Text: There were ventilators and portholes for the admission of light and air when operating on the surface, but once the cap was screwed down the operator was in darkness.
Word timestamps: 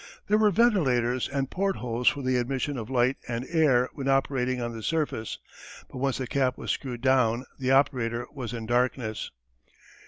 There 0.27 0.39
were 0.39 0.49
ventilators 0.49 1.29
and 1.29 1.51
portholes 1.51 2.07
for 2.07 2.23
the 2.23 2.37
admission 2.37 2.75
of 2.75 2.89
light 2.89 3.17
and 3.27 3.45
air 3.47 3.87
when 3.93 4.07
operating 4.07 4.59
on 4.59 4.75
the 4.75 4.81
surface, 4.81 5.37
but 5.91 5.99
once 5.99 6.17
the 6.17 6.25
cap 6.25 6.57
was 6.57 6.71
screwed 6.71 7.01
down 7.01 7.45
the 7.59 7.69
operator 7.69 8.25
was 8.33 8.51
in 8.51 8.65
darkness. 8.65 9.29